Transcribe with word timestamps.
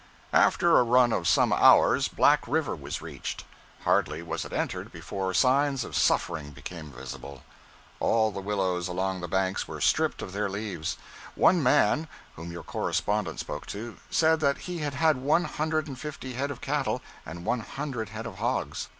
After 0.33 0.79
a 0.79 0.81
run 0.81 1.13
of 1.13 1.27
some 1.27 1.53
hours, 1.53 2.07
Black 2.07 2.47
River 2.47 2.75
was 2.75 3.03
reached. 3.03 3.43
Hardly 3.81 4.23
was 4.23 4.43
it 4.43 4.51
entered 4.51 4.91
before 4.91 5.31
signs 5.35 5.83
of 5.83 5.95
suffering 5.95 6.49
became 6.53 6.91
visible. 6.91 7.43
All 7.99 8.31
the 8.31 8.41
willows 8.41 8.87
along 8.87 9.21
the 9.21 9.27
banks 9.27 9.67
were 9.67 9.79
stripped 9.79 10.23
of 10.23 10.33
their 10.33 10.49
leaves. 10.49 10.97
One 11.35 11.61
man, 11.61 12.07
whom 12.35 12.51
your 12.51 12.63
correspondent 12.63 13.39
spoke 13.41 13.67
to, 13.67 13.97
said 14.09 14.39
that 14.39 14.57
he 14.65 14.79
had 14.79 14.95
had 14.95 15.17
one 15.17 15.43
hundred 15.43 15.85
and 15.87 15.99
fifty 15.99 16.33
head 16.33 16.49
of 16.49 16.61
cattle 16.61 17.03
and 17.23 17.45
one 17.45 17.59
hundred 17.59 18.09
head 18.09 18.25
of 18.25 18.39
hogs. 18.39 18.87